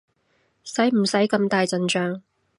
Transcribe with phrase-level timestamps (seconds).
[0.63, 2.23] 使唔使咁大陣仗？